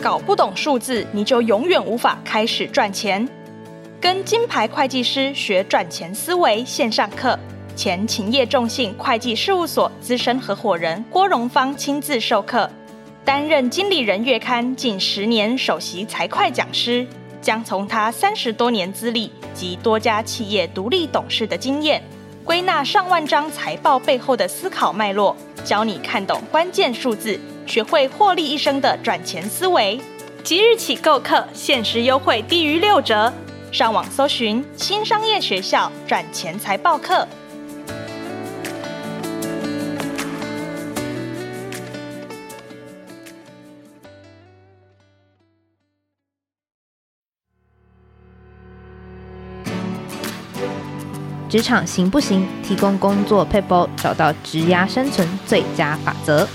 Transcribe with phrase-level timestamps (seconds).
[0.00, 3.28] 搞不懂数字，你就永远无法开始赚钱。
[4.00, 7.38] 跟金牌会计师学赚钱思维线上课，
[7.76, 12.68] 前勤业众信会计事务所资深合伙人郭荣芳亲自授课，
[13.26, 17.06] 担任经理人月刊近十年首席财会讲师，
[17.42, 22.02] 将从他三十多年资历及多家企业独立董事的经验，
[22.42, 27.38] 归纳上万张财报背后的思考脉络，教你看懂关键数字，
[27.70, 30.00] 学会获利一生的赚钱思维。
[30.42, 33.32] 即日起购课，限时优惠低于六折。
[33.70, 37.28] 上网搜寻新商业学校赚钱财报课。
[51.48, 52.48] 职场行不行？
[52.64, 56.48] 提供工作撇步，找到职涯生存最佳法则。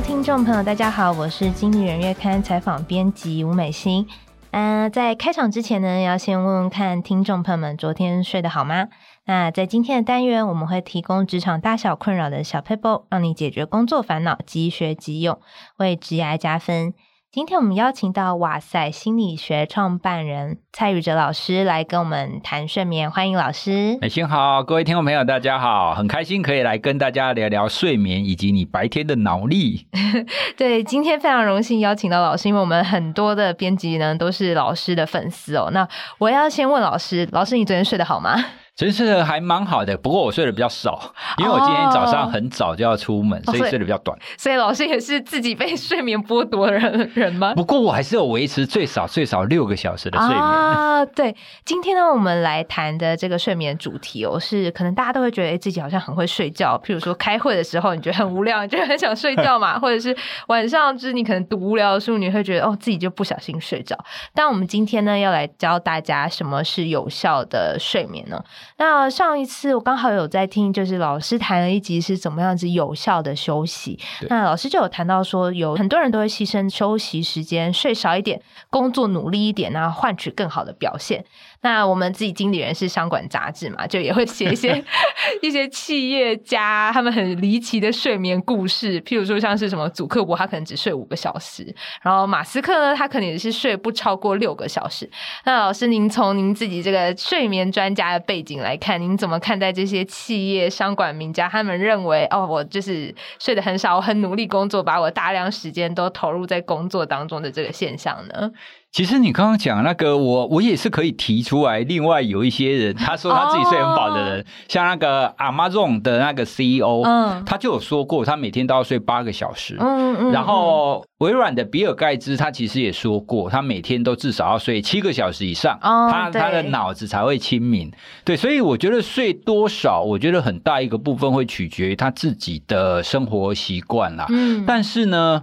[0.00, 4.06] 听众朋友，大家好，我是经理人月刊采访编辑吴美心。
[4.50, 8.88] 嗯、在开场之前呢，要先问问看听众朋友们昨天睡得好吗？
[9.24, 15.38] 那在今天的单元，我们会提供职场大小困扰的小 paper，，让你解决工作烦恼，即学即用，
[15.76, 16.92] 为职涯加分。
[17.34, 23.98] 今天我们邀请到哇塞心理学创办人蔡宇哲老师来跟我们谈睡眠，欢迎老师。
[24.00, 29.88] 美心好，各位听众朋友大家好，很开心可以来跟大家聊聊睡眠以及你白天的脑力。
[30.56, 35.70] 对，今天非常荣幸邀请到老师，因为我们很多的编辑呢都是老师的粉丝哦。
[35.72, 35.88] 那
[36.18, 38.36] 我要先问老师，老师你昨天睡得好吗？
[38.76, 41.00] 其实还蛮好的，不过我睡得比较少，
[41.38, 44.18] 因为我今天早上很早就要出门，哦、所以睡得比较短。
[44.36, 47.54] 所以老师也是自己被睡眠剥夺的人人吗？
[47.54, 50.40] 不过我还是有维持最少最少六个小时的睡眠。
[50.40, 51.34] 啊，对。
[51.64, 56.76] 今天呢，我们来谈的这个睡眠主题哦，是可能大家都会觉得，诶，自己好像很会睡觉。
[56.84, 60.16] 譬如说开会的时候，你觉得很无聊，你就很想睡觉嘛， 或者是
[60.48, 63.96] 晚上就是你可能读无聊的书，你会觉得哦，自己就不小心睡着。
[64.34, 68.42] 但我们今天呢，要来教大家什么是有效的睡眠呢？
[68.76, 73.98] 那上一次我刚好有在听，就是老师谈了一集是怎么样子有效的休息。
[74.28, 81.24] 那老师就有谈到说，有很多人都会牺牲休息时间，睡少一点，工作努力一点，然后换取更好的表现。
[81.64, 84.84] 那我们自己经理人是商管杂志嘛，就也会写一些
[85.40, 95.08] 一些企业家他们很离奇的睡眠故事，譬如说像是什么祖克伯，他可能只睡五个小时，然后马斯克呢，他可能也是睡不超过六个小时。
[95.46, 108.50] 那老师，您从您自己这个睡眠专家的背景来看，您怎么看待这些企业商管名家他们认为哦，我就是睡得很少，我很努力工作，把我大量时间都投入在工作当中的这个现象呢？
[108.94, 111.80] 其实你刚刚讲那个，我我也是可以提出来。
[111.80, 119.76] 另外有一些人，他说他自己睡很饱的人，哦、像那个 Amazon 的那个 CEO，嗯，他就有说过，他每天都要睡八个小时。
[119.80, 120.30] 嗯嗯。
[120.30, 127.90] 然后微软的比尔盖茨，他其实也说过，他每天都至少要睡七个小时以上，哦、他他的脑子才会清明。
[128.24, 134.26] 对，所以我觉得睡多少，我觉得很大一个部分会取决于他自己的生活习惯啦。
[134.28, 134.62] 嗯。
[134.64, 135.42] 但是呢。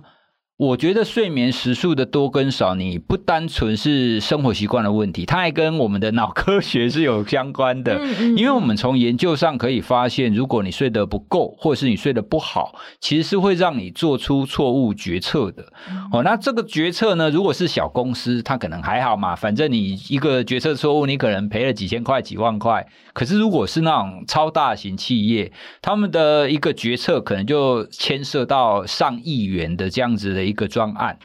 [0.61, 7.99] 我觉得睡眠时数的多跟少，你不单纯是生活习惯的问题，它还跟我们的脑科学是有相关的。
[8.38, 15.63] 因为我们从研究上可以发现，如果你睡得不够，或是你睡得不好，其实是会让你做出错误决策的。
[16.11, 22.85] 哦，那这个决策呢，如果是小公司，它可能还好嘛，反正你一个决策错误，你可能赔了几千块、几万块。
[23.13, 25.51] 可是如果是那种超大型企业，
[25.81, 31.17] 他们的一个决策可能就牵涉到上亿元的这样子的一个专案，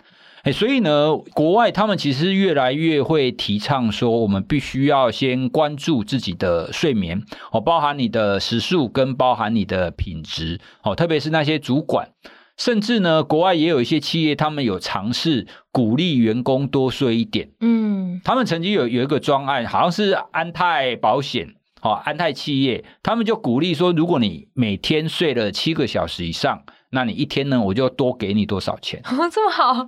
[0.44, 7.20] 哎，所以呢，国外他们其实越来越会提倡说，我们必须要先关注自己的睡眠，
[7.50, 12.10] 哦，包含你的时数跟包含你的品质，哦，特别是那些主管，
[12.56, 26.62] 甚至呢，国外也有一些企业，他们有尝试鼓励员工多睡一点，嗯，他们曾经有有一个专案，好像是安泰保险，哦，安泰企业，他们就鼓励说，如果你每天睡了七个小时以上。
[26.96, 27.60] 那你一天呢？
[27.60, 28.98] 我就多给你多少钱？
[29.04, 29.86] 哦，这么好。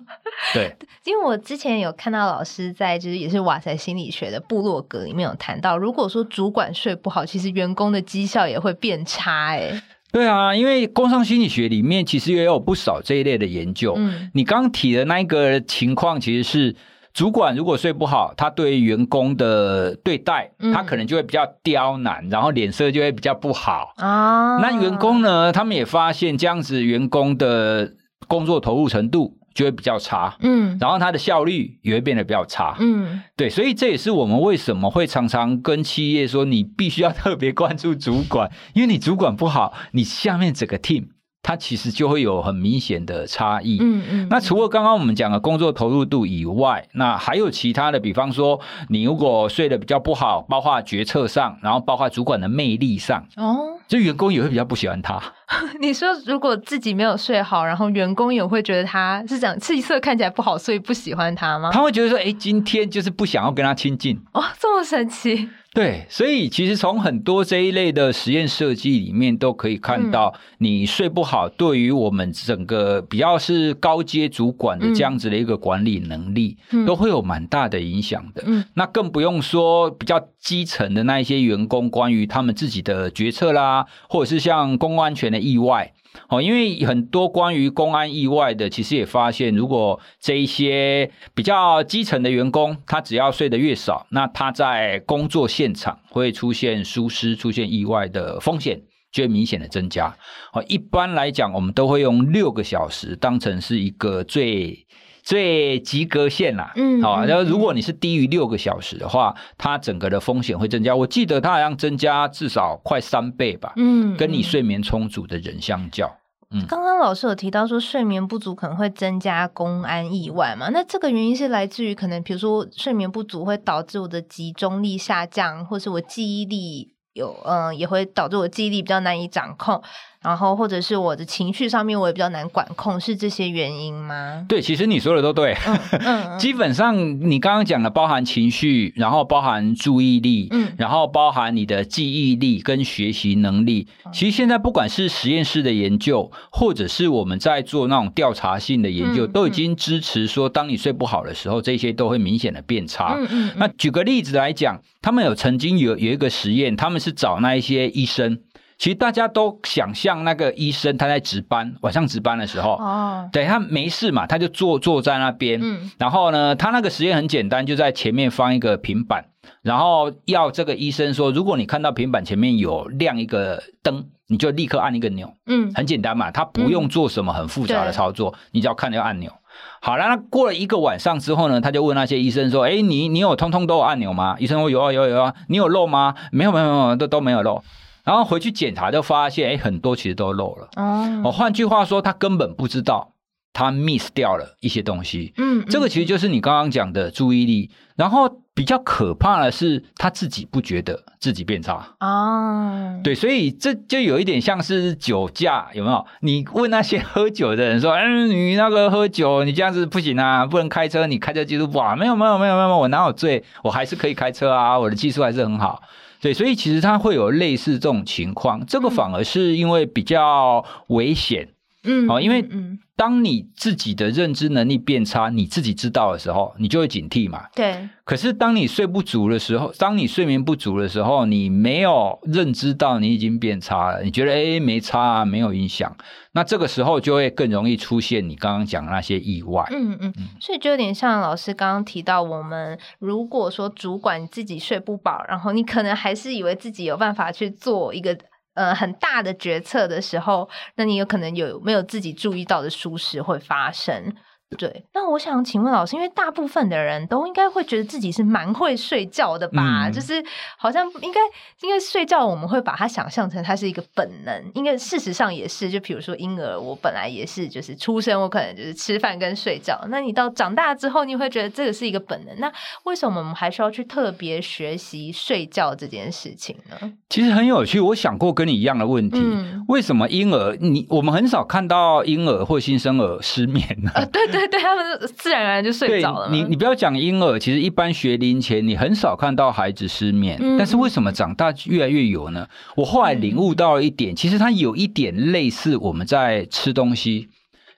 [0.53, 0.77] 对，
[1.07, 9.57] 因为我之前有看到老师在，就是也是瓦塞心理学的部落格里面有谈到，如果说主管睡不好，其实员工的绩效也会变差。
[9.57, 9.83] 哎，
[10.13, 13.95] 对啊，因为工商心理学里面其实也有不少这一类的研究。
[13.97, 16.77] 嗯，你刚提的那一个情况，其实是。
[17.15, 24.59] 主管如果睡不好，他对员工的对待，他可能就会比较刁难，嗯、然后脸色就会比较不好啊。
[24.59, 27.93] 那员工呢，他们也发现这样子，员工的
[28.29, 41.07] 工作投入程度就会比较差，嗯，然后他的效率也会变得比较差，嗯，对，所以这也是我们为什么会常常跟企业说，你必须要特别关注主管，因为你主管不好，你下面整个 team。
[41.43, 43.79] 它其实就会有很明显的差异。
[43.81, 44.27] 嗯嗯。
[44.29, 55.21] 那除了刚刚我们讲的工作投入度以外，那还有其他的，比方说你如果睡得比较不好，包括决策上，然后包括主管的魅力上，哦，就员工也会比较不喜欢他。
[55.81, 61.71] 你说如果自己没有睡好，然后员工也会觉得他是这样气色看起来不好，所以不喜欢他吗？
[61.73, 64.21] 他会觉得说，哎，今天就是不想要跟他亲近。
[64.33, 65.49] 哦，这么神奇。
[65.79, 78.43] 对，所以其实从很多这一类的实验设计里面都可以看到，你睡不好，对于我们整个比较是高阶主管的这样子的一个管理能力，都会有蛮大的影响的。
[78.75, 85.93] 那更不用说比较基层的那一些员工，关于他们自己的决策啦，或者是像公共安全的意外。
[86.29, 98.81] 哦，因为很多关于公安意外的，其实也发现，如果这一些比较基层的员工，他只要睡得越少，那他在工作现场会出现疏失、出现意外的风险
[99.13, 100.17] 就会明显的增加。
[100.53, 104.87] 哦，一般来讲，我们都会用六个小时当成是一个最。
[105.29, 110.97] 最及格线啦，嗯，好，然后如果你是低于六个小时的话，它整个的风险会增加。
[110.97, 116.17] 我记得它好像增加至少快三倍吧，嗯，跟你睡眠充足的人相较，
[116.51, 116.65] 嗯。
[116.67, 120.71] 刚刚老师有提到说睡眠不足可能会增加公安意外嘛？
[120.71, 129.83] 那这个原因是来自于可能比如说睡眠不足会导致我的集中力下降，或是我记忆力有嗯也会导致我记忆力比较难以掌控。
[130.21, 134.45] 然后，或者是我的情绪上面，我也比较难管控，是这些原因吗？
[134.49, 135.57] 对，其实你说的都对。
[135.67, 136.97] 嗯嗯、 基本上
[137.31, 143.87] 你刚刚讲的，包含情绪，然后包含注意力，嗯，然后包含你的记忆力跟学习能力。
[144.05, 153.15] 嗯、其实现在不管是实验室的研究，或者是我们在做那种调查性的研究，嗯、都已经支持说，当你睡不好的时候，这些都会明显的变差。
[153.17, 158.41] 嗯嗯、那举个例子来讲，他们有曾经有有一个实验，他们是找那一些医生。
[158.79, 169.27] 其实大家都想象那个医生他在值班，晚上值班的时候，哦，对，他没事嘛，他就坐坐在那边，嗯，然后呢，他那个实验很简单，就在前面放一个平板，
[169.63, 179.33] 然后要这个医生说，如果你看到平板前面有亮一个灯，你就立刻按一个钮，嗯，很简单嘛，他不用做什么很复杂的操作，嗯，你只要看那个按钮。
[179.81, 184.37] 好了，那过了一个晚上之后呢，他就问那些医生说，哎，你你有通通都有按钮吗？
[184.39, 186.15] 医生说有啊有啊有啊，你有漏吗？
[186.31, 187.65] 没有没有没有，都都没有漏。
[188.09, 190.67] 然后回去检查就发现，哎，很多其实都漏了。
[190.77, 193.13] 哦，哦，换句话说，他根本不知道
[193.53, 195.35] 他 miss 掉了一些东西。
[195.37, 197.71] 嗯，这个其实就是你刚刚讲的注意力。
[197.97, 201.97] 然后比较可怕的是，他自己不觉得自己变差。
[202.01, 206.07] 哦，对，所以这就有一点像是酒驾，有没有？
[206.21, 211.95] 你问那些喝酒的人说，嗯，你那个喝酒，你这样子不行啊，不能开车，你开车技术不好。
[211.95, 213.45] 没有，没有，没有，没有，我哪有醉？
[213.65, 215.83] 我还是可以开车啊，我的技术还是很好。
[216.21, 221.49] 对，所以其实它会有类似这种情况，这个反而是因为比较危险，
[221.89, 222.47] 嗯，哦，因为
[222.95, 227.47] 当你自己的认知能力变差，你自己知道的时候，你就会警惕嘛。
[227.55, 227.89] 对。
[228.05, 235.97] 可是当你睡不足的时候，当你睡眠不足的时候，你没有认知到你已经变差了，你觉得诶没差啊，没有影响，
[236.33, 239.65] 那这个时候就会更容易出现你刚刚讲的那些意外。
[239.71, 240.13] 嗯嗯。
[240.41, 248.19] 所以就有点像老师刚刚提到，我们如果说主管自己睡不饱，然后你可能还是以为自己有办法去做一个。
[248.59, 254.13] 呃，很大的决策的时候，那你有可能有没有自己注意到的舒适会发生？
[254.57, 259.87] 对，那我想请问老师，因为大部分的人都应该会觉得自己是蛮会睡觉的吧？
[259.87, 260.25] 嗯、就是
[260.57, 261.21] 好像应该，
[261.61, 265.69] 因为睡觉我们会把它想象成它是一个本能，应该事实上也是。
[265.69, 269.79] 就比如说婴儿，我本来也是，就是出生我可能就是吃饭跟睡觉。
[269.91, 272.35] 那你到长大之后，你会觉得这个是一个本能。
[272.41, 272.51] 那
[272.85, 276.95] 为什么我们还需要去特别学习睡觉这件事情呢？
[277.11, 283.91] 其实很有趣，我想过跟你一样的问题：嗯、为什么婴儿你我们很少看到婴儿或新生儿失眠呢？
[283.95, 284.38] 啊，对对。
[284.39, 284.85] 对对，他们
[285.17, 286.29] 自然而然就睡着了。
[286.31, 292.47] 你你不要讲婴儿，其实一般学龄前你很少看到孩子失眠，嗯、但是为什么长大越来越有呢？
[292.77, 297.29] 我后来领悟到了一点，嗯、其实它有一点类似我们在吃东西，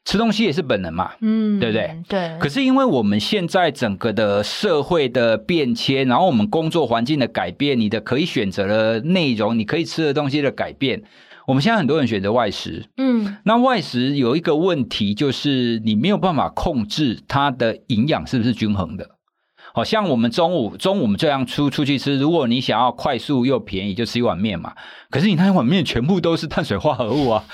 [0.05, 1.97] 吃东西也是本能嘛，嗯，对不对？
[2.09, 2.39] 对。
[2.39, 11.03] 可是因为我们现在整个的社会的变迁，然后我们工作环境的改变，你的可以选择的内容，你可以吃的东西的改变。
[11.47, 19.09] 我们现在很多人选择外食，嗯，那外食有一个问题，就是你没有办法控制它的营养是不是均衡的。
[19.73, 24.73] 好像我们中午中午我们这样出出去吃，如果你想要快速又便宜，就吃一碗面嘛。
[25.11, 27.45] 可是你那一碗面全部都是碳水化合物啊，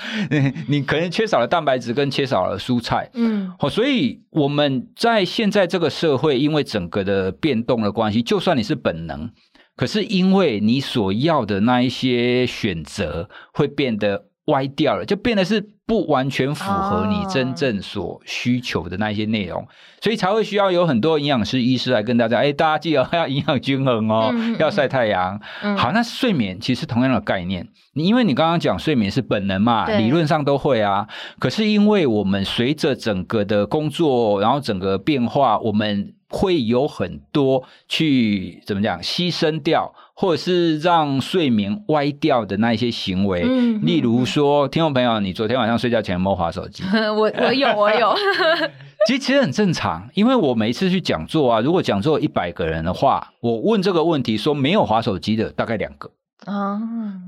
[0.67, 3.11] 你可能缺少了蛋白质跟缺少了蔬菜。
[3.13, 9.29] 嗯，好，所以我们在现在这个社会，因为整个的变动的关系，就算你是本能，
[9.77, 15.77] 可是因为你所要的那一些选择会变得歪掉了，就变得是。
[15.87, 19.65] 不完全符合你真正所需求的那一些内容，
[20.01, 24.29] 所以才会需要有很多营养师、医师来跟大家，哎，大家记得要营养均衡哦，
[24.59, 25.39] 要晒太阳。
[25.77, 31.07] 好，那睡眠其实同样的概念，你因为你刚刚讲睡眠是本能嘛，理论上都会啊，
[31.39, 39.93] 可是因为我们随着整个的工作，然后整个变化，我们会有很多去怎么讲牺牲掉。
[40.19, 46.81] 或者是让睡眠歪掉的那一些行为，嗯、例如说，听众朋友，你昨天晚上睡觉前有没有滑手机？
[47.15, 48.15] 我我有我有，
[49.05, 56.09] 其实其实很正常，因为我每一次去讲座啊，如果讲座一百个人的话，我问这个问题说没有滑手机的大概两个。
[56.45, 56.79] 啊，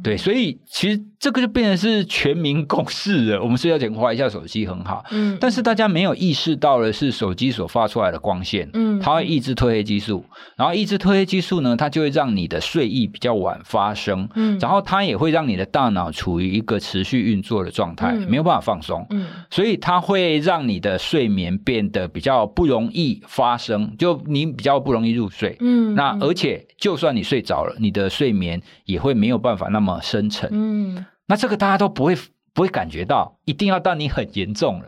[0.04, 3.42] 对，所以其实这个就变成是全民共识了。
[3.42, 10.24] 我们睡觉前划一下手机很好，嗯，但是大家没有意识到的是手机所发出来的光线，嗯，它会抑制褪黑激素，
[10.56, 32.15] 然后抑制褪黑激素呢，它就会让你的睡意比较晚发生，嗯，然后它也会让你的大脑处于一个持续运作的状态，没有办法放松，嗯，所以它会让你的睡眠变得比较不容易发生，就你比较不容易入睡，嗯，那而且就算你睡着了，你的睡眠也会没有办法那么深沉，嗯，那这个大家都不会
[32.53, 34.88] 不会感觉到，一定要到你很严重了，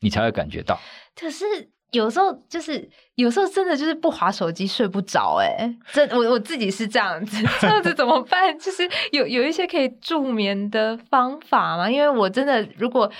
[0.00, 0.78] 你才会感觉到。
[1.14, 1.44] 可是
[1.92, 8.58] 有时候就是有时候真的就是不滑手机睡不着，哎，这我我自己是这样子， 这样子怎么办？
[8.58, 11.90] 就是有有一些可以助眠的方法吗？
[11.90, 13.10] 因为我真的如果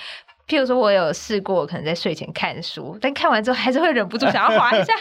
[0.47, 4.93] 譬如说我有试过，可能在睡前看书，但看完之后还是会忍不住想要滑一下。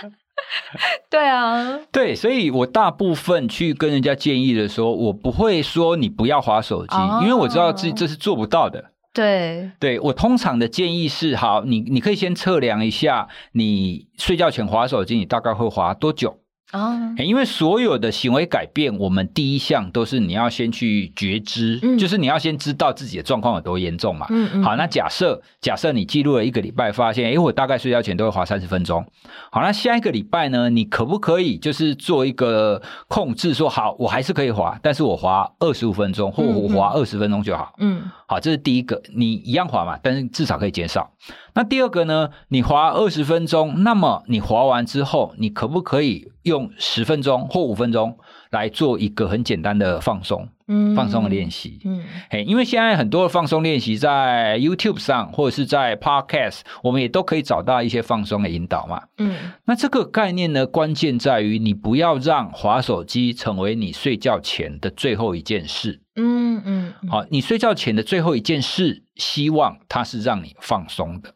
[1.10, 8.92] 对啊，对，所以我大部分去跟人家建议的时候，我不会说你不要划手机，哦、因为我知道自己这是做不到的。
[9.12, 16.38] 对，对我通常的建议是，好，你你可以先测量一下，你睡觉前划手机，你大概会划多久？
[16.72, 24.26] 哦，因为所有的行为改变，我们第一项都是你要先去觉知，嗯、就是你要先知道自己的状况有多严重嘛。
[24.28, 24.62] 嗯嗯。
[24.62, 29.02] 好，那假设假设你记录了一个礼拜，发现，哎，我大概睡觉前都会滑三十分钟。
[29.50, 37.72] 好，那下一个礼拜呢，你可不可以就是做一个控制，说好，我还是可以滑，但是我滑二十五分钟，或我滑二十分钟就好。
[37.78, 38.02] 嗯。
[38.02, 41.14] 嗯好，这是第一个，你一样滑嘛，但是至少可以减少。
[41.54, 42.28] 那第二个呢？
[42.48, 48.18] 你滑二十分钟，那么你滑完之后，你可不可以用十分钟或五分钟
[48.50, 50.48] 来做一个很简单的放松？
[50.70, 51.80] 嗯，放松的练习。
[51.84, 59.02] 嗯，嘿，因为现在很多的放松练习在 YouTube 上或者是在 Podcast，我们也都可以找到一些放松的引导嘛。
[59.16, 66.02] 嗯，那这个概念呢，关键在于你不要让滑手机成为你睡觉前的最后一件事。
[66.16, 71.32] 嗯嗯，好，你睡觉前的最后一件事，希望它是让你放松的。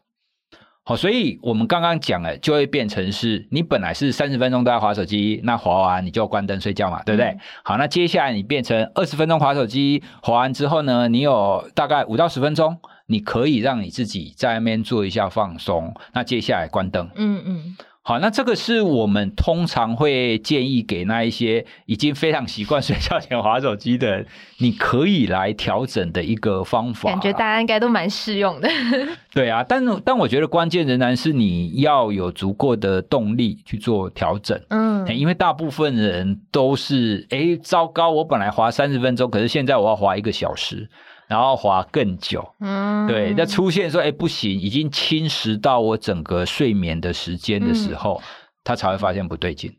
[0.85, 7.29] 好，所以我们刚刚讲了，就会变成是你本来是三十分钟都在划手机，那划完你就关灯睡觉嘛，对不对？
[7.29, 15.93] 嗯、好，那接下来你变成二十分钟划手机，划完之后呢，你有大概五到十分钟，你可以让你自己在那边做一下放松。
[16.13, 17.09] 那接下来关灯。
[17.15, 17.77] 嗯嗯。
[18.05, 27.09] 好，那这个是我们通常会建议给那一些已经非常习惯睡觉前划手机的人，你可以来调整的一个方法。
[27.09, 28.67] 感觉大家应该都蛮适用的。
[29.33, 34.61] 对啊，但但我觉得关键仍然是你要有足够的动力去做调整。
[34.67, 40.89] 嗯，因为大部分人都是，哎，糟糕，我本来划三十分钟，可是现在我要划一个小时。
[41.33, 48.23] 然后滑更久，嗯，对，那出现说，哎，不行，已经侵蚀到我整个睡眠的时间的时候，嗯、
[48.63, 49.75] 他才会发现不对劲。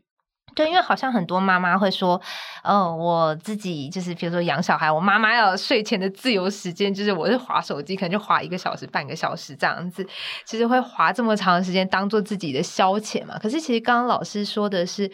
[0.53, 2.21] 对，因为好像很多妈妈会说，
[2.61, 10.05] 哦，我自己就是，比如说养小孩，我妈妈要有睡前的自由时间，就是我是滑手机，可能就滑一个小时、半个小时这样子，
[10.43, 13.39] 其实会滑这么长的时间当做自己的消遣嘛。
[13.39, 15.09] 可是其实刚刚老师说的是。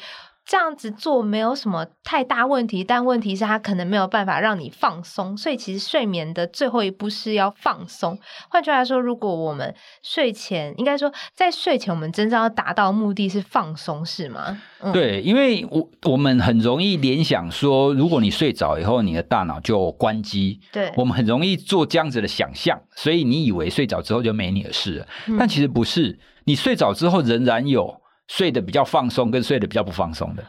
[0.52, 8.20] 这样子做没有什么太大问题，但问题是它可能没有办法让你放松，所以其实睡眠的最后一步是要放松。
[8.50, 14.62] 换句话说，如果我们睡前，应该说在睡前，我们真正要达到的目的是放松，是吗？
[14.82, 20.60] 嗯、对，因为我我们很容易联想说，如果你睡着以后，你的大脑就关机。
[20.74, 28.01] 对，我们很容易做这样子的想象，所以你以为睡着之后就没你的事了，嗯、但其实不是，你睡着之后仍然有。
[28.32, 30.44] 睡得比较放松，跟睡得比较不放松的。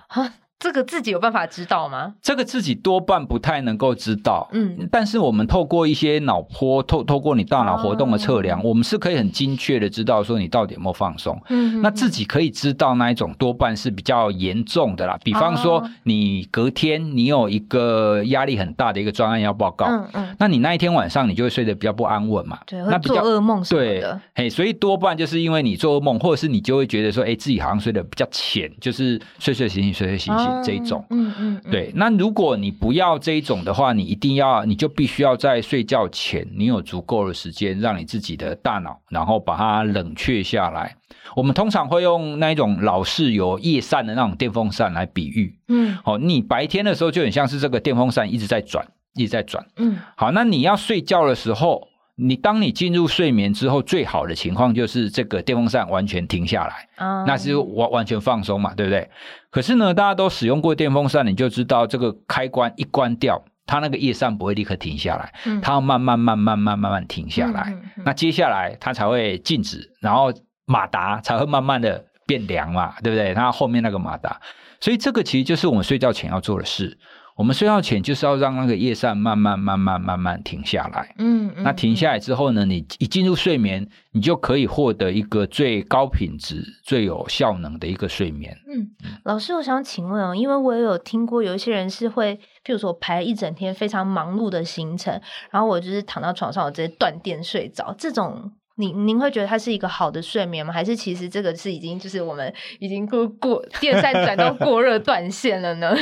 [0.62, 2.14] 这个自己有办法知道吗？
[2.23, 4.49] 这个自己多半不太能够知道。
[4.52, 11.37] 嗯，但是我们透过一些脑波，透透过你大脑活动的测量，哦、我们是可以很精确的知道说你到底有没有放松。
[11.49, 15.19] 嗯，那自己可以知道那一种多半是比较严重的啦。
[15.25, 22.61] 比方说，你隔天你有一个压力很大的一个专案要报告，嗯嗯，那你那一天晚上你就会睡得比较不安稳嘛。
[22.66, 24.00] 对，那比较做噩梦什么的。
[24.00, 30.51] 对，嘿，所以多半就是因为你做噩梦，或者是你就会觉得说，哎，自己好像睡得比较浅，就是睡睡醒醒，睡睡醒醒。
[30.62, 31.92] 这一种，嗯嗯，对。
[31.94, 40.97] 那如果你不要这一种的话，你一定要，你就必须要在睡觉前，你有足够的时间，让你自己的大脑，然后把它冷却下来。
[41.35, 51.88] 我们通常会用那一种老式有叶扇的那种电风扇来比喻，嗯，好，你白天的时候就很像是这个电风扇一直在转，一直在转，嗯，好，那你要睡觉的时候。
[52.14, 59.11] 你当你进入睡眠之后，最好的情况就是这个电风扇完全停下来，嗯、那是完完全放松嘛，对不对？
[59.50, 70.33] 可是呢，大家都使用过电风扇，你就知道这个开关一关掉，它那个叶扇不会立刻停下来，嗯、它要慢慢慢慢慢慢慢停下来，那接下来它才会静止，然后
[70.66, 73.33] 马达才会慢慢的变凉嘛，对不对？
[73.33, 74.38] 它后面那个马达，
[74.81, 76.99] 所以这个其实就是我们睡觉前要做的事。
[77.42, 81.12] 我们睡觉前就是要让那个叶扇慢慢、慢慢、慢慢停下来。
[81.18, 88.56] 嗯，嗯，那停下来之后呢，你一进入睡眠，你就可以获得一个最高品质、最有效能的一个睡眠。
[88.68, 88.88] 嗯，
[89.25, 95.20] 老师，我想请问哦，因为我也有听过有一些人是会，譬如说排一整天非常忙碌的行程，
[95.50, 97.92] 然后我就是躺到床上，我直接断电睡着。
[97.99, 100.72] 这种，您您会觉得它是一个好的睡眠吗？
[100.72, 105.92] 还是其实这个是已经就是我们已经过过电扇转到过热断线了呢？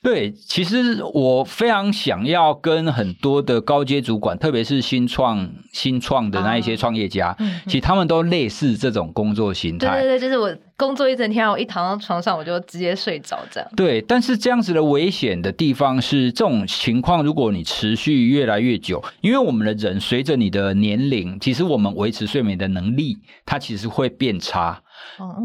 [0.00, 10.00] 对，其实我非常想要跟很多的高阶主管，特别是新创新创的那一些创业家，嗯、其实他们都类似这种工作形态。
[10.00, 13.68] 对对对，就是我工作一整天，我一躺到床上，我就直接睡着这样。
[13.76, 24.80] 对，但是这样子的危险的地方是，这种情况如果你持续越来越久，因为我们的人随着你的年龄，其实我们维持睡眠的能力，它其实会变差。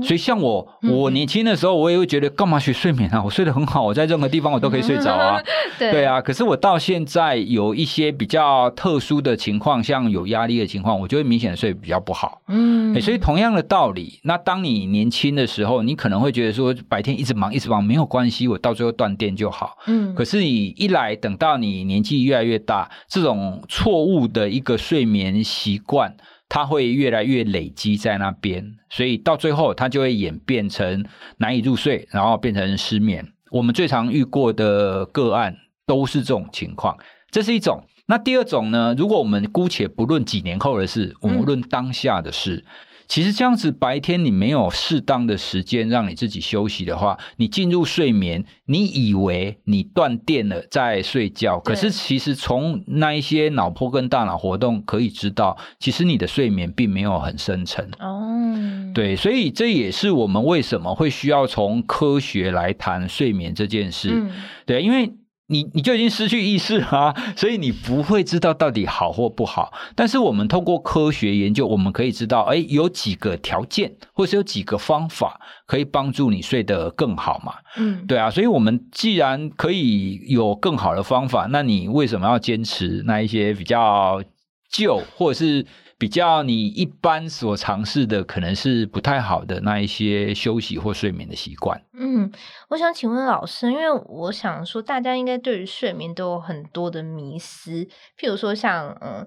[0.02, 3.22] 所以像我，我年轻的时候，我也会觉得干嘛学睡眠啊？
[3.26, 5.42] 我睡得很好，我在任何地方我都可以睡着啊。
[5.80, 12.42] 对，对啊，可是我到现在有一些比较特殊的情况，像有压力的情况，我就会明显的睡比较不好。
[12.48, 19.78] 嗯，所以同样的道理，那当你年轻的时候，你可能会觉得说白天一直忙一直忙没有关系，我到最后断电就好。
[19.88, 26.16] 嗯，可是你一来等到你年纪越来越大，这种错误的一个睡眠习惯。
[26.54, 31.04] 它会越来越累积在那边，所以到最后它就会演变成
[31.38, 33.28] 难以入睡，然后变成失眠。
[33.50, 36.96] 我们最常遇过的个案都是这种情况，
[37.32, 37.84] 这是一种。
[38.06, 38.94] 那第二种呢？
[38.96, 42.58] 如果我们姑且不论几年后的事，我们论当下的事。
[42.58, 42.72] 嗯
[43.08, 57.90] 其实这样子，白天你没有适当的时间让你自己休息的话，你进入睡眠，你以为你断电了在睡觉，可是其实从那一些脑波跟大脑活动可以知道，其实你的睡眠并没有很深沉。
[58.00, 64.10] 哦，对，所以这也是我们为什么会需要从科学来谈睡眠这件事。
[64.12, 64.32] 嗯，
[64.66, 65.14] 对，因为。
[65.48, 69.74] 你你就已经失去意识了啊，所以你不会知道到底好或不好。
[69.96, 77.54] 但是我们通过科学研究，我们可以知道，哎，有几个条件，或是有几个方法可以帮助你睡得更好嘛？
[77.78, 78.32] 嗯，对啊。
[78.32, 84.24] 所以，我们既然可以有更好的方法，那你为什么要坚持那一些比较
[84.72, 85.66] 旧，或者是？
[86.04, 91.82] 比较你一般所尝试的可能是不太好的那一些休息或睡眠的习惯。
[91.94, 92.30] 嗯，
[92.68, 97.88] 我想请问老师，因为我想说，大家应该对于睡眠都有很多的迷思，
[98.20, 99.26] 譬如说像嗯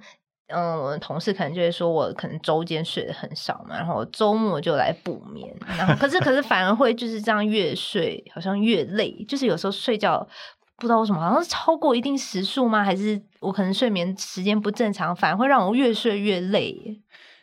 [0.49, 10.29] 嗯，我的同事可能就会说我可能周间睡得很少嘛，然后周末就来补眠，然后可是可是反而会就是这样越睡好像越累，就是有时候睡觉。
[10.77, 12.85] 不知道为什么，好像是超过一定时数吗？
[12.85, 17.01] 还是我可能睡眠时间不正常，反而会让我越睡越累？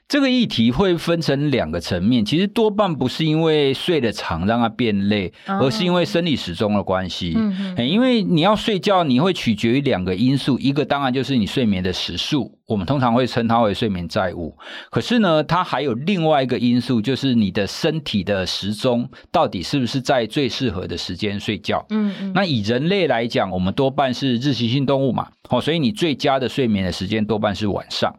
[0.08, 7.34] 这个议题会分成两个层面，其实多半不是因为睡得长让它变累，而是因为生理时钟的关系。
[7.36, 14.56] 嗯哼，因为你要睡觉，你会取决于两个因素，一个当然就是你睡眠的时数，我们通常会称它为睡眠债务。
[14.92, 21.84] 可是呢，它还有另外一个因素，就是你的身体的时钟到底是不是在最适合的时间睡觉？
[21.90, 22.32] 嗯嗯。
[22.36, 28.14] 那以人类来讲，我们多半是日行性动物嘛，哦，所以你最佳的睡眠的时间多半是晚上。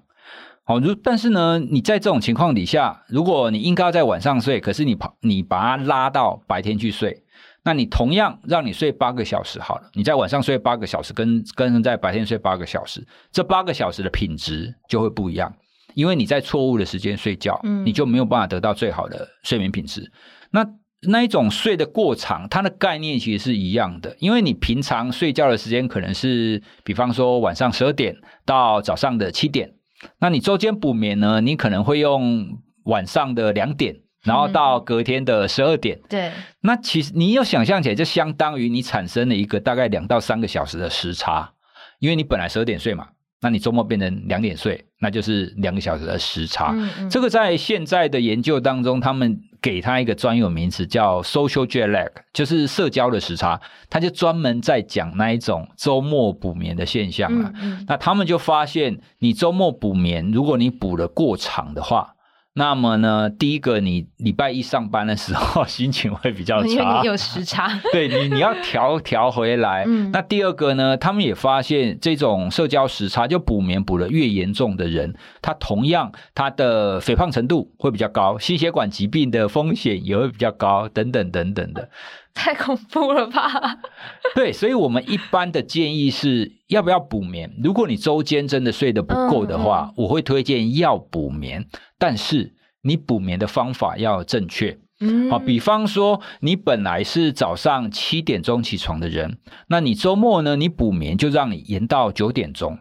[0.67, 7.23] 好，如但是呢，你在这种情况底下，如果你应该要在晚上睡，可是你跑，你把它拉到白天去睡，
[7.65, 15.55] 那你同样让你睡八个小时好了，你在晚上睡八个小时，跟跟在白天睡八个小时，这八个小时的品质就会不一样，
[15.95, 20.11] 因为你在错误的时间睡觉，你就没有办法得到最好的睡眠品质。
[20.51, 20.67] 那
[21.07, 29.75] 那一种睡的过长，它的概念其实是一样的，因为你平常睡觉的时间可能是，比方说晚上十二点到早上的七点，
[30.19, 36.01] 那你周间补眠呢，你可能会用晚上的两点，然后到隔天的十二点。
[36.09, 41.53] 对，那其实你要想象起来，就相当于你产生了一个大概两到三个小时的时差，
[41.99, 43.09] 因为你本来十二点睡嘛。
[43.41, 46.73] 那你周末变成两点睡，那就是两个小时的时差。
[46.75, 47.11] 嗯嗯。
[47.11, 53.59] 这个在现在的研究当中，他们给他一个专有名词叫 social jet lag，就是社交的时差。
[53.89, 57.51] 他就专门在讲那一种周末补眠的现象了。
[57.55, 57.85] 嗯嗯。
[57.89, 62.14] 那他们就发现，你周末补眠，如果你补的过长的话。
[62.57, 69.83] 那么呢，第一个，你礼拜一上班的时候 心情会比较差，因为你有时差， 对你你要调调回来。
[69.89, 81.91] 嗯，那第二个呢，他们也发现这种社交时差，就补眠补得越严重的人，他同样他的肥胖程度会比较高，心血管疾病的风险也会比较高，等等等等的。
[82.45, 83.79] 太恐怖了吧？
[84.35, 87.55] 对，所以我们一般的建议是要不要补眠？
[87.63, 91.67] 如果你周间真的睡得不够的话，嗯嗯，我会推荐要补眠，
[91.99, 94.79] 但是你补眠的方法要正确。
[95.01, 100.57] 嗯，好，比方说你本来是早上七点钟起床的人，那你周末呢？
[100.57, 102.79] 你补眠就让你延到九点钟。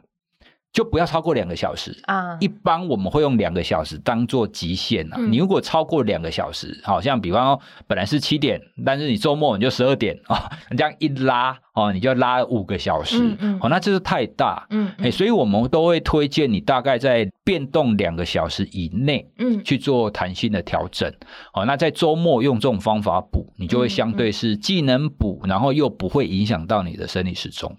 [0.73, 2.35] 就不要超过两个小时啊！
[2.41, 5.17] 一般我们会用两个小时当做极限啊。
[5.19, 21.07] 嗯、你如果超过两个小时，好像比方说本来是七点，但是你周末你就十二点啊，你这样一拉哦，你就拉五个小时，嗯嗯、哦，那这是太大，嗯，所以我们都会推荐你大概在变动两个小时以内，嗯，去做弹性的调整，
[21.53, 27.77] 哦，那在周末用这种方法补，你就会相对是既能补，然后又不会影响到你的生理时钟。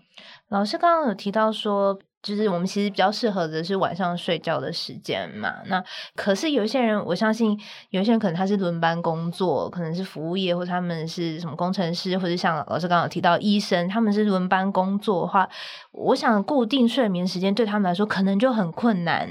[0.49, 1.99] 老师刚刚有提到说。
[2.25, 5.53] 就是我们其实比较适合的是晚上睡觉的时间嘛。
[5.67, 5.85] 那
[6.17, 7.51] 可是有一些人，我相信
[7.91, 15.47] 有一些人可能他是轮班工作，可能是服务业，或者他们是什么工程师，或者像老师刚刚提到医生，他们是轮班工作的话，
[15.93, 19.29] 我想固定睡眠时间对他们来说可能就很困难。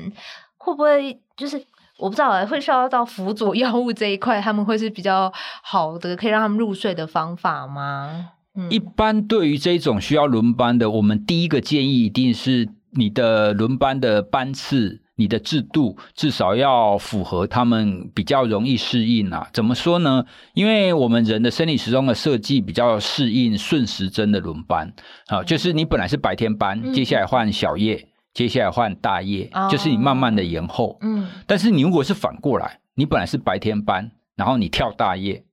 [0.58, 1.58] 会不会就是
[1.98, 8.34] 我不知道会需要到辅佐药物这一块，他们会是比较好的可以让他们入睡的方法吗？
[8.70, 12.70] 一般对于这种需要轮班的，我们第一个建议一定是。
[12.96, 19.48] 你的轮班的班次，你的制度至少要符合他们比较容易适应啊。
[19.54, 20.26] 怎么说呢？
[20.54, 24.94] 因为我们人的生理时钟的设计比较适应顺时针的轮班
[25.28, 30.98] 啊，就是你本来是白天班，嗯、接下来换小夜，接下来换大夜，哦、就是你慢慢的延后。
[31.02, 35.44] 嗯，但是你如果是反过来，你本来是白天班，然后你跳大夜，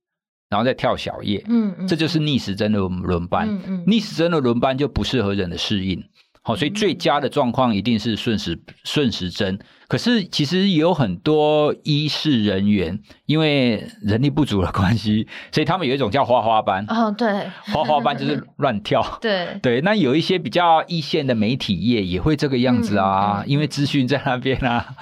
[0.49, 3.47] 然后再跳小夜，嗯，嗯这就是逆时针的轮班。
[3.47, 6.03] 嗯嗯、逆时针的轮班就不适合人的适应。
[6.43, 9.59] 好，所以最佳的状况一定是顺时顺时针。
[9.87, 16.85] 可是其实也有很多医事人员，因为人力不足的关系，所以他们有一种叫花花班。
[16.87, 17.27] 哦，对，
[17.73, 19.05] 花花班就是乱跳。
[19.21, 24.95] 对对，那有一些比较一线的媒体业也会这个样子啊，嗯、因为资讯在那边啊。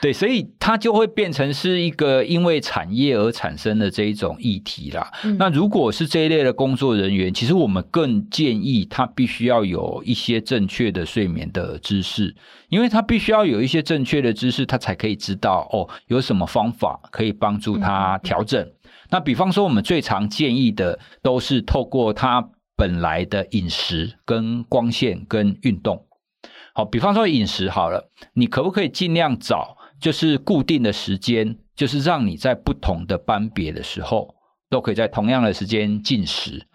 [0.00, 5.10] 对，所以它就会变成是一个因为产业而产生的这一种议题啦。
[5.24, 12.34] 嗯、那如果是这一类的工作人员，其实我们更建议他必须要有一些正确的睡眠的知识。
[12.68, 18.68] 因为他必须要有一些正确的知识，他才可以知道哦，有什么方法可以帮助他调整。
[19.08, 26.04] 那比方说，我们最常建议的都是透过他本来的饮食、跟光线、跟运动。
[26.74, 34.34] 好，比方说饮食好了，你可不可以尽量找就是固定的时间，就是让你在不同的班别的时候。
[34.68, 36.66] 都可以在同样的时间进食，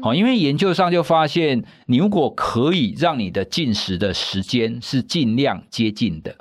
[0.00, 6.36] 好，因为研究上就发现，你如果可以让你的进食的时间是尽量接近的，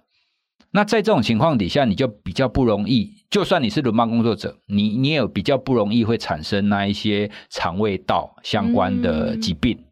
[0.70, 9.84] 那在这种情况底下，你就比较不容易，就算你是轮班工作者，你你也有比较不容易会产生那一些肠胃道相关的疾病，嗯、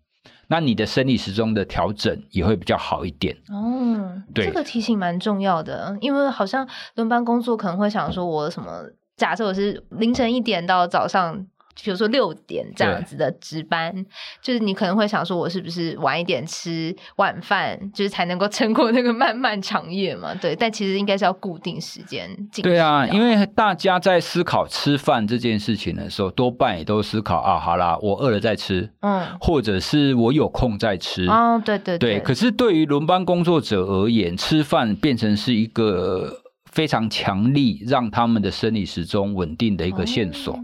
[0.47, 3.35] 那你的生理时钟的调整也会比较好一点。
[3.49, 8.83] 哦，对，这个提醒蛮重要的，因为好像轮班工作可能会想说，我什么。
[9.17, 11.43] 假设我是凌晨一点到早上，
[11.83, 13.93] 比如说六点这样子的值班，
[14.41, 20.33] 就是你可能会想说，我是不是晚一点吃晚饭，就是才能够 撑过那个漫漫长夜嘛？
[20.35, 22.63] 对，但其实应该是要固定时间进。
[22.63, 31.25] 对啊，因为大家在思考吃饭这件事情的时候，多半也都思考啊，好啦，我饿了再吃，嗯，或者是我有空再吃。
[31.27, 32.15] 哦，对对对。
[32.15, 36.41] 对，可是对于轮班工作者而言，吃饭变成是一个。
[36.69, 40.55] 非常强力，让他们的生理时钟稳定的一个线索，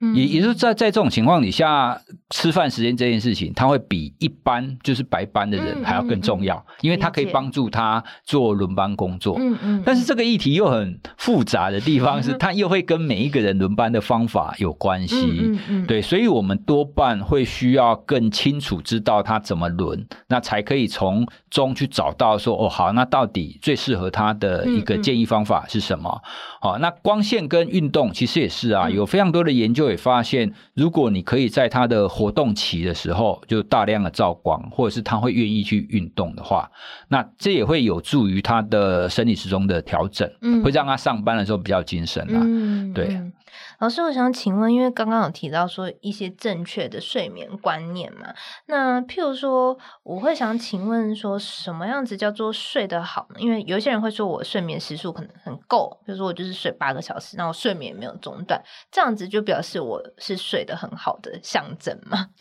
[0.00, 2.00] 也、嗯、也就是在在这种情况底下，
[2.30, 9.36] 吃饭时间这件事情，他会比一般就是白班的人还要更重要，嗯嗯嗯、因为他可以帮助他做轮班工作。
[9.38, 9.58] 嗯嗯。
[9.62, 15.16] 嗯但是这个议题又很复杂的地方是， 他又会跟每一个人轮班的方法有关系。
[15.40, 26.22] 嗯嗯嗯、对，所以我们多半会需要更清楚知道他怎么轮，那才可以从中去找到说，哦，好，那到底最适合他的一个建议方法是什么？
[26.60, 36.70] 好、那光线跟运动其实也是啊，有非常多的研究也发现，如果你可以在他的活动期的时候就大量的照光，或者是他会愿意去运动的话，
[37.08, 42.40] 那这也会有助于他的生理时钟的调整，嗯，会让他上班的时候比较精神啦。
[42.42, 43.18] 嗯，对。
[43.80, 48.34] 老师，我想请问，因为刚刚有提到说一些正确的睡眠观念嘛，
[48.66, 53.36] 那譬如说，我会想请问说，什么样子叫做睡得好呢？
[53.40, 58.62] 因为有些人会说我睡眠时数可能很够，比如说我就是睡八个小时，那我睡眠没有中断，
[58.92, 62.26] 这样子就表示我是睡得很好的象征嘛？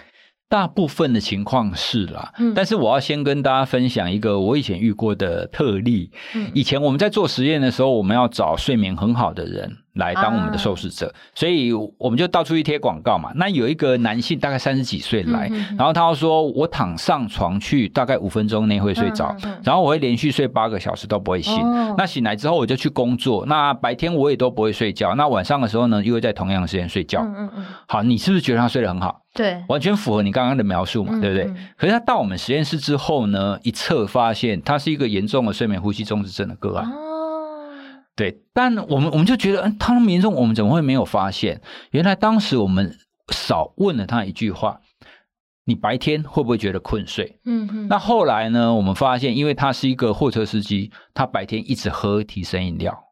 [0.49, 6.11] 大部分的情况是啦，嗯，但是我要先跟大家分享一个我以前遇过的特例。
[6.33, 13.31] 嗯，以前我们在做实验的时候，我们要找睡眠很好的人来当我们的受试者，啊、所以我们就到处去贴广告嘛。
[13.35, 21.53] 那有一个男性大概三十几岁来，嗯、然后他说：“我躺上床去，大概五分钟内会睡着，嗯、然后我会连续睡八个小时都不会醒。
[21.63, 25.13] 哦、那醒来之后我就去工作，那白天我也都不会睡觉。
[25.13, 27.21] 那晚上的时候呢，又会在同样的时间睡觉。
[27.21, 27.65] 嗯嗯嗯。
[27.87, 29.21] 好，你是不是觉得他睡得很好？
[29.33, 31.45] 对，完全符合你刚刚的描述嘛，嗯、对不对？
[31.45, 36.89] 嗯、可是他到我们实验室之后呢，一测发现他是一个严重的睡眠呼吸中止症的个案。
[36.89, 37.08] 哦，
[38.19, 41.61] 对，但我们我们就觉得，嗯，他那么严重，我们怎么会没有发现？
[41.91, 42.93] 原来当时我们
[43.29, 44.81] 少问了他一句话：
[45.63, 47.39] 你白天会不会觉得困睡？
[47.45, 47.87] 嗯哼。
[47.87, 53.05] 那后来呢，我们发现，因为他是一个货车司机，他白天一直喝提神饮料。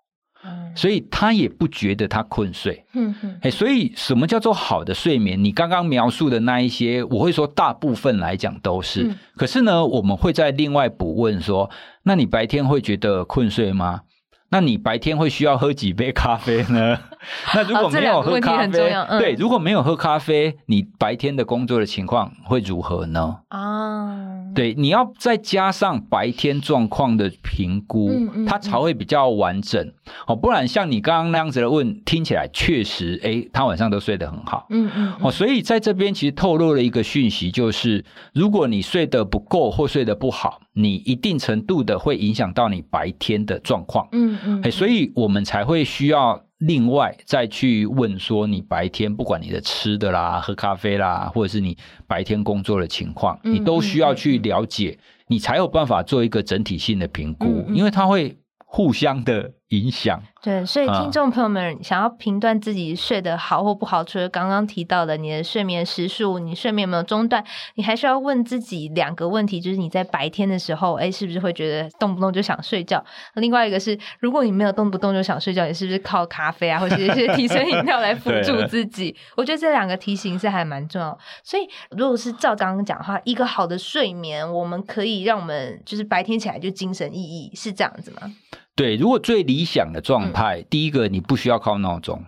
[0.75, 5.43] 所以他也不觉得他困睡，嗯哼，哎所以什么叫做好的睡眠？
[5.43, 9.03] 你刚刚描述的那一些，我会说大部分来讲都是。
[9.03, 11.69] 嗯、可是呢，我们会再另外补问说，
[12.03, 14.01] 那你白天会觉得困睡吗？
[14.49, 16.97] 那你白天会需要喝几杯咖啡呢？
[17.53, 23.39] 那如果没有喝咖啡，嗯、对，如果没有喝咖啡，你白天的工作的情况会如何呢？
[23.49, 24.15] 啊，
[24.55, 29.91] 对，你要再加上白天状况的评估，嗯嗯、它才会比较完整
[30.27, 30.35] 哦。
[30.35, 34.67] 不然像你刚刚那样子的问，听起来确实，诶，他晚上都睡得很好。
[34.69, 35.13] 嗯嗯。
[35.19, 44.07] 哦，所以在这边其实透露了一个讯息，就是如果你睡得不够或睡得不好，你一定程度的会影响到你白天的状况。
[44.11, 44.71] 嗯嗯。
[44.71, 46.41] 所以我们才会需要。
[46.59, 58.35] 另外再去问说，你白天不管你的吃的啦、喝咖啡啦，或者是你白天工作的情况，你都需要去了解，你才有办法做一个整体性的评估，因为它会
[58.65, 60.21] 互相的影响。
[60.41, 67.43] 对，所以听众朋友们想要评断自己睡得好或不好，除了刚刚提到的你的睡眠时数，你睡眠有没有中断，
[67.75, 73.03] 你还需要问自己两个问题，就是你在白天的时候，哎，是不是会觉得动不动就想睡觉？
[73.33, 79.13] 另外一个是，如果你没有动不动就想睡觉，你是不是靠咖啡啊，或者一些提神饮料来辅 助自己？
[79.35, 81.17] 我觉得这两个提醒是还蛮重要。
[81.43, 88.33] 所以，如果是照刚刚讲的话，一个好的睡眠，我们可以让我们就是白天起来就精神奕奕，是这样子吗？
[88.77, 92.23] 对，如果最理想的状态，嗯、第一个你不需要靠闹钟，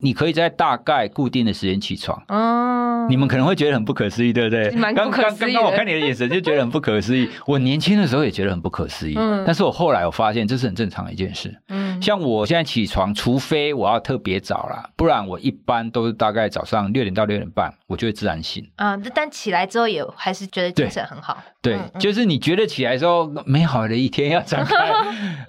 [0.00, 2.22] 你可以在大概固定的时间起床。
[2.28, 4.70] 哦，你们可能会觉得很不可思议，对不对？
[4.72, 5.54] 蛮不可思议。
[5.54, 7.28] 刚刚刚我看你的眼神就觉得很不可思议。
[7.46, 11.54] 我年轻的时候也觉得很不可思议，嗯，但是我后来我发现这是很正常的一件事。
[11.68, 18.66] 嗯，像我现在起床，除非我要特别早啦，不然我一般都是大概早上六点到六点半，我就会自然醒。
[18.76, 21.36] 啊、嗯，但起来之后也还是觉得精神很好。
[21.62, 24.76] 对，嗯嗯、就是你觉得起来之后美好的一天要展开，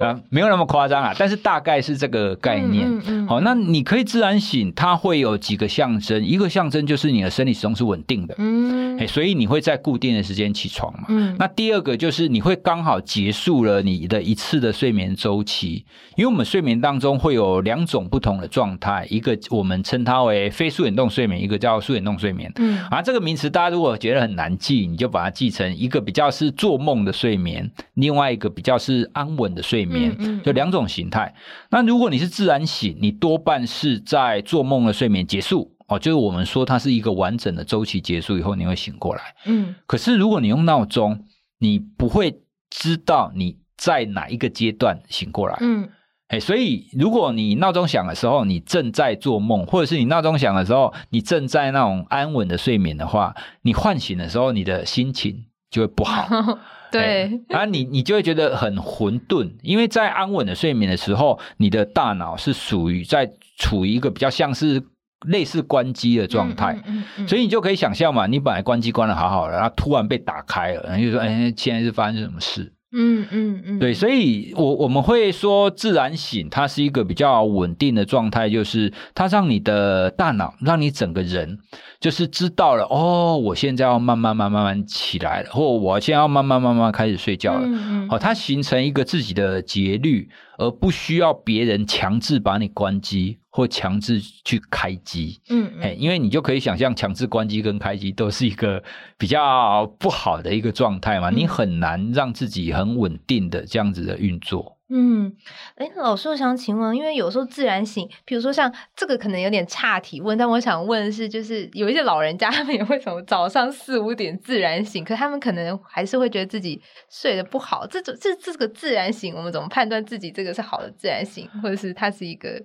[0.06, 2.86] 啊， 没有那么夸张啊，但是大概是这个概念。
[2.88, 11.06] 嗯嗯嗯、好，那你可以自然醒，它会有几个象征，一个象征就是你的生理时钟是稳定的，嗯，所以你会在固定的时间起床嘛。
[11.08, 15.86] 嗯，那第二个就是你会刚好结束了你的一次的睡眠周期，
[16.17, 22.51] 因为我们睡眠当中会有两种不同的状态，一个我们称它为非素眼动睡眠，一个叫素眼动睡眠。
[22.58, 26.01] 嗯，啊，这个名词大家如果觉得很难记，你就把它记成一个。
[26.01, 31.32] 比较是做梦的睡眠，另外一个比较是安稳的睡眠，嗯嗯、就两种形态。
[31.69, 39.22] 那如果你是自然醒，你多半是在做梦的睡眠结束哦，就是我们说它是一个完整的周期结束以后你会醒过来。
[39.46, 41.26] 嗯，可是如果你用闹钟，
[41.58, 45.58] 你不会知道你在哪一个阶段醒过来。
[45.62, 45.89] 嗯，
[46.28, 55.46] 哎，所以如果你闹钟响的时候你正在做梦，或者是你闹钟响的时候你正在那种安稳的睡眠的话，你唤醒的时候你的心情。
[55.72, 56.28] 就会不好，
[56.91, 64.82] 对，啊，你你就会觉得很混沌，因为在安稳的睡眠的时候，你的大脑是属于在处于一个比较像是
[65.27, 81.58] 类似关机的状态，嗯嗯嗯、所以你就可以想象嘛，你本来关机关的好好的，然后突然被打开了，然后就说：“哎，现在是发生什么事？”嗯嗯嗯，对，所以我我们会说自然醒，它是一个比较稳定的状态，就是它让你的大脑，让你整个人
[81.99, 87.67] 就是知道了，哦，我现在要慢慢慢慢慢起来了，或我现在要慢慢慢慢开始睡觉了，
[88.10, 93.40] 好、它形成一个自己的节律，而不需要别人强制把你关机。
[93.52, 98.82] 或强制去开机，嗯，嗯，因为你就可以想象，强制关机跟开机都是一个
[99.18, 104.78] 比较不好的一个状态嘛，嗯、你很难让自己很稳定的这样子的运作。
[104.94, 105.34] 嗯，
[105.76, 117.88] 哎，老师，我想请问，因为有时候自然醒，比如说像这个可能有点差提问，但我想问的是，就是有一些老人家，他们也会从早上四五点自然醒，可他们可能还是会觉得自己睡得不好。
[117.88, 122.62] 这种这这个自然醒，我们怎么判断自己这个是好的自然醒，或者是它是一个？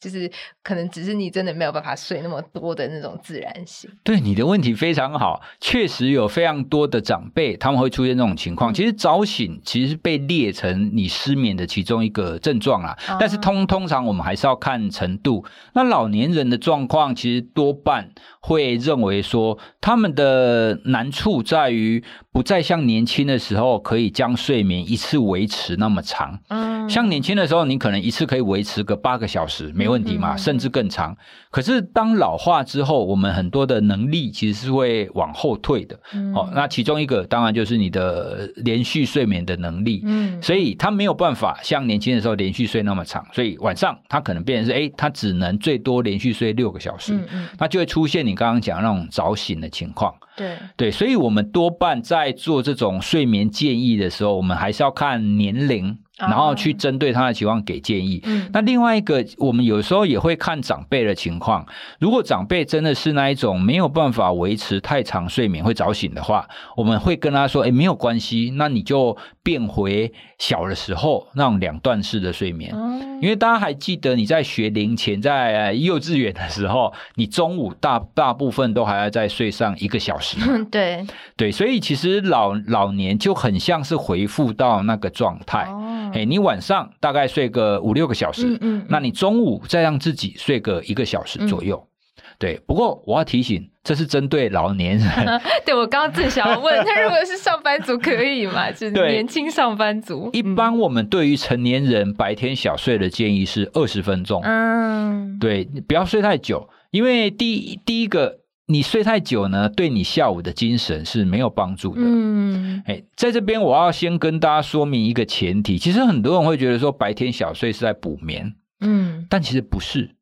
[0.00, 0.30] 就是
[0.62, 3.90] 可能只是你真的没有办法睡那么多的那种自然醒。
[4.04, 8.72] 对，你的问题非常好，确实有非常多的长辈他们会出现这种情况。
[8.72, 15.44] 其实早醒其实被列成你失眠的其中一个症状啦，但是通通常我们还是要看程度。
[15.74, 26.40] 那老年人的状况其实多半会认为说，他们的难处在于不再像年轻的时候可以将睡眠一次维持那么长。
[26.48, 31.16] 嗯，像年轻的时候，你可能一次可以维持个八个小时，没问题嘛，甚至更长。
[31.50, 35.98] 可是当老化之后，我们很多的能力其实是会往后退的。
[36.14, 40.02] 嗯，哦，那其中一个当然就是你的连续睡眠的能力。
[40.04, 47.14] 嗯，所以他没有办法像年轻的时候连续睡那么长，所以晚上他可能变成是，哎，他只能最多连续睡六个小时。
[47.14, 50.14] 嗯嗯，那就会出现你刚刚讲的那种早醒的情况。
[50.36, 55.98] 对对，所以我们多半在做这种睡眠建议的时候，我们还是要看年龄。
[56.20, 58.20] 然后去针对他的情况给建议。
[58.24, 61.66] 嗯，那另外一个，我们有时候也会看长辈的情况。
[61.98, 72.74] 如果长辈真的是那一种没有办法维持太长睡眠会早醒的话，我们会跟他说：“哎，没有关系，那你就变回小的时候那种两段式的睡眠。”
[73.20, 80.38] 因为大家还记得你在学龄前，在幼稚园的时候，你中午大大部分都还要再睡上一个小时。
[80.70, 81.06] 对
[81.36, 85.68] 对，所以其实老老年就很像是回复到那个状态。
[86.12, 91.76] 哎，你晚上大概睡个五六个小时，嗯，嗯，那你中午再让自己睡个一个小时左右。
[91.76, 95.08] 嗯、对，不过我要提醒，这是针对老年人。
[95.64, 98.70] 对，我刚刚正想要问， 他如果是上班族可以吗？
[98.72, 100.28] 就是年轻上班族。
[100.32, 104.42] 一般我们对于成年人白天小睡的建议是二十分钟。
[104.44, 108.39] 嗯，对，不要睡太久，因为第一第一个。
[108.70, 112.00] 你睡太久呢，对你下午的精神是没有帮助的。
[112.04, 120.14] 嗯，哎，在这边我要先跟大家说明一个前提，其实很多人会觉得说白天小睡是在补眠，嗯，但其实不是。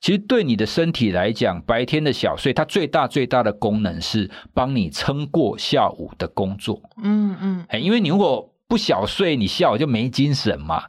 [0.00, 6.80] 其实对你的身体来讲，白天的小睡它最大最大的功能是帮你撑过下午的工作。
[7.02, 10.84] 嗯嗯，哎，因为你如果不小睡，你下午就没精神嘛。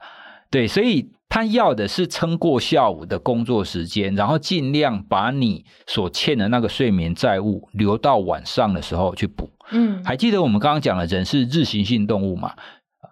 [0.49, 1.09] 对，所以。
[1.29, 9.49] 他要的是撑过下午的工作时间，然后尽量把你所欠的那个睡眠债务留到晚上的时候去补。
[9.71, 12.53] 嗯，还记得我们刚刚讲的人是日行性动物嘛？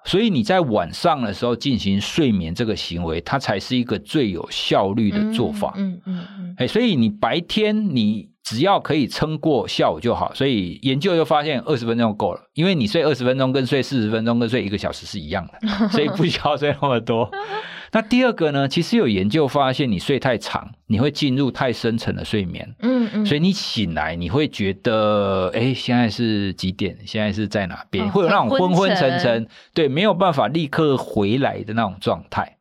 [0.06, 5.74] 所以你在晚上的时候进行睡眠这个行为，它才是一个最有效率的做法。
[5.76, 6.56] 嗯嗯嗯。
[6.58, 10.34] 哎，所以你白天你只要可以撑过下午就好。
[10.36, 17.30] 所以研究就发现二十分钟够了，因为你睡二十分钟跟睡四十分钟跟睡一个小时是一样的， 所以不需要睡那么多。
[17.92, 18.68] 那第二个呢？
[18.68, 22.76] 其实有研究发现，你睡太长，你会进入太深层的睡眠。
[22.82, 26.98] 嗯嗯，所以你醒来，你会觉得，哎，现在是几点？
[27.06, 28.06] 现在是在哪边？
[28.06, 32.58] 哦、会有那种昏昏沉沉，对，没有办法立刻回来的那种状态。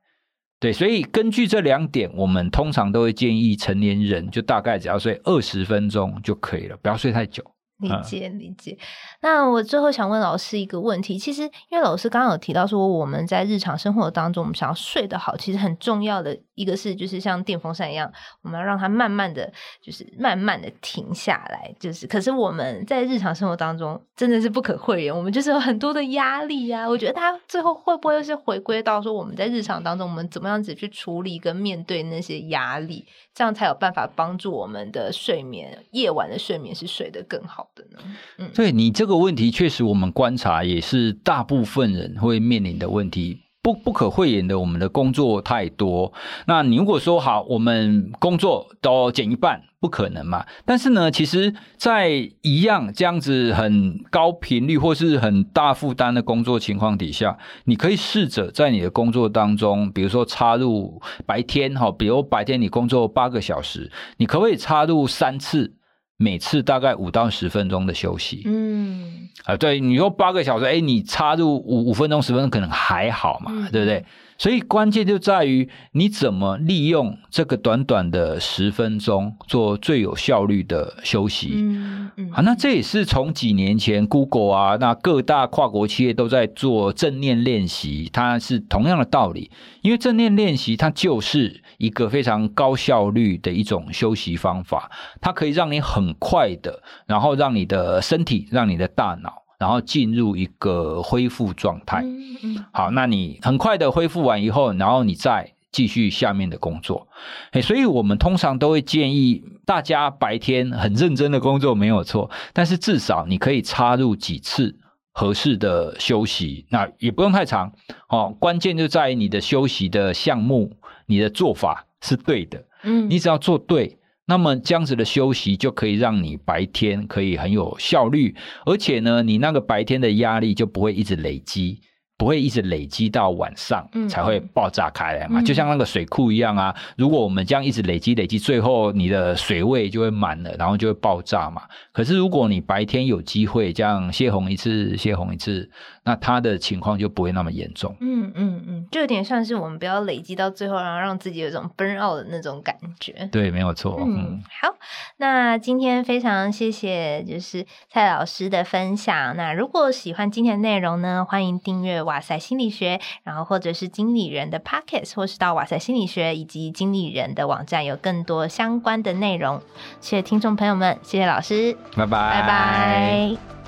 [0.65, 7.45] 对，所以根据这两点，我们通常都会建议成年人就大概只要睡二十分钟就可以了，不要睡太久。
[7.79, 8.79] 理解理解。
[9.21, 18.11] 那我最后想问老师一个问题，其实因为老师刚刚有提到说，我们在日常生活当中，我们想要睡得好，其实很重要的一个是，就是像电风扇一样，
[18.43, 21.75] 我们要让它慢慢的就是慢慢的停下来。
[21.81, 26.89] 就是，可是我们在日常生活当中真的是不可讳言，我们就是有很多的压力呀、啊。
[26.89, 37.99] 我觉得它最后会不会是回归到说，我们在日常当中，我们怎么样子去处理跟面对那些压力，这样才有办法帮助我们的睡眠，夜晚的睡眠是睡得更好的呢？
[38.39, 43.41] 嗯，对你这个问题，确实我们观察也是大部分人会面临的问题。
[43.63, 46.13] 不不可讳言的，我们的工作太多。
[46.47, 50.45] 那你如果说好，我们工作都减一半，不可能嘛？
[50.67, 65.73] 但是呢，其实，在一样这样子很高频率或是很大负担的工作情况底下，你可以试着在你的工作当中，比如说插入白天哈，比如白天你工作八个小时，你可不可以插入三次？
[66.17, 74.05] 每次大概五到十分钟的休息，嗯，啊，对，你说八个小时，哎，你插入五五分钟、十分钟可能还好嘛，嗯、对不对？
[74.37, 81.53] 所以关键就在于你怎么利用这个短短的十分钟做最有效率的休息。
[81.55, 89.51] 嗯嗯，好，那这也是从几年前 Google 啊，那各大跨国企业都在做正念练习，它是同样的道理。
[89.83, 99.44] 因为正念练习它就是一个非常高效率的一种休息方法，它可以让你很快的，然后让你的身体，让你的大脑。
[99.59, 102.03] 然后进入一个恢复状态。
[102.03, 107.09] 嗯嗯、好，那你很快的恢复完以后，然后你再继续下面的工作。
[107.53, 114.77] 哎，所以我们通常都会建议大家白天很认真的工作没有错，但是至少你可以插入几次
[115.13, 117.73] 合适的休息，那也不用太长。
[118.09, 120.73] 哦，关键就在于你的休息的项目，
[121.07, 122.63] 你的做法是对的。
[122.83, 123.99] 嗯，你只要做对。
[124.27, 128.35] 那么这样子的休息就可以让你白天可以很有效率，
[128.67, 131.81] 而且呢，你那个白天的压力就不会一直累积。
[132.17, 135.41] 不会一直累积到晚上才会爆炸开来嘛？
[135.41, 136.73] 嗯、就像那个水库一样啊。
[136.97, 141.63] 如果我们这样一直累积累积，最后你的水位就会满了，然后就会爆炸嘛。
[141.93, 145.69] 可是如果你白天有机会这样泄洪一次，泄洪一次，
[146.05, 147.97] 那他的情况就不会那么严重。
[148.01, 153.29] 嗯嗯嗯，就有点像是我们不要累积到最后，然后让自己有一种 burn out 的那种感觉。
[153.33, 153.97] 对，没有错。
[154.01, 154.77] 嗯，嗯好，
[155.17, 159.35] 那今天非常谢谢就是蔡老师的分享。
[159.37, 162.05] 那如果喜欢今天的内容呢，欢迎订阅。
[162.05, 169.63] 哇塞心理学，然后或者是经理人的 Pocket，或是到哇塞心理学以及经理人的网站，有更多相关的内容。
[170.01, 173.64] 谢谢听众朋友们，谢谢老师，拜拜，拜拜。